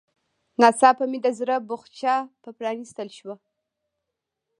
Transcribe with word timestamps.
ناڅاپه 0.61 1.05
مې 1.11 1.19
د 1.25 1.27
زړه 1.39 1.55
بوخڅه 1.67 2.13
په 2.43 2.49
پرانيستل 2.57 3.09
شوه. 3.17 3.35